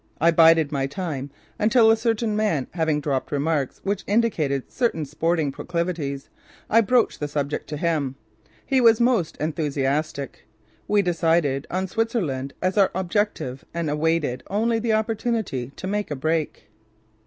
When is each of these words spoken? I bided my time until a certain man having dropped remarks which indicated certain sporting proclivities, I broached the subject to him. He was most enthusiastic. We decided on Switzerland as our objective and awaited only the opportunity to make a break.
I 0.19 0.31
bided 0.31 0.71
my 0.71 0.87
time 0.87 1.29
until 1.59 1.91
a 1.91 1.95
certain 1.95 2.35
man 2.35 2.65
having 2.71 3.01
dropped 3.01 3.31
remarks 3.31 3.81
which 3.83 4.03
indicated 4.07 4.71
certain 4.71 5.05
sporting 5.05 5.51
proclivities, 5.51 6.27
I 6.71 6.81
broached 6.81 7.19
the 7.19 7.27
subject 7.27 7.67
to 7.67 7.77
him. 7.77 8.15
He 8.65 8.81
was 8.81 8.99
most 8.99 9.37
enthusiastic. 9.37 10.47
We 10.87 11.03
decided 11.03 11.67
on 11.69 11.85
Switzerland 11.85 12.55
as 12.63 12.79
our 12.79 12.89
objective 12.95 13.63
and 13.75 13.91
awaited 13.91 14.41
only 14.47 14.79
the 14.79 14.93
opportunity 14.93 15.71
to 15.75 15.85
make 15.85 16.09
a 16.09 16.15
break. 16.15 16.63